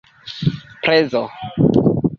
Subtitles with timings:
[0.83, 1.21] prezo